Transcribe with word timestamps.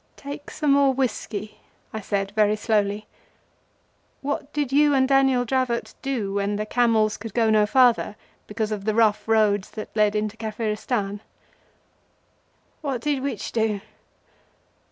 "Take 0.17 0.49
some 0.49 0.71
more 0.71 0.91
whiskey," 0.95 1.59
I 1.93 2.01
said, 2.01 2.31
very 2.31 2.55
slowly. 2.55 3.05
"What 4.21 4.51
did 4.51 4.71
you 4.71 4.95
and 4.95 5.07
Daniel 5.07 5.45
Dravot 5.45 5.93
do 6.01 6.33
when 6.33 6.55
the 6.55 6.65
camels 6.65 7.17
could 7.17 7.35
go 7.35 7.51
no 7.51 7.67
further 7.67 8.15
because 8.47 8.71
of 8.71 8.85
the 8.85 8.95
rough 8.95 9.27
roads 9.27 9.69
that 9.69 9.95
led 9.95 10.15
into 10.15 10.37
Kafiristan?" 10.37 11.19
"What 12.81 12.99
did 13.01 13.21
which 13.21 13.51
do? 13.51 13.79